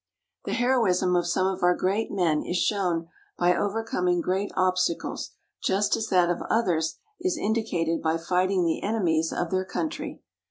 [0.45, 3.07] The heroism of some of our great men is shown
[3.37, 5.29] by overcoming great obstacles
[5.63, 10.23] just as that of others is indicated by fighting the enemies of their country.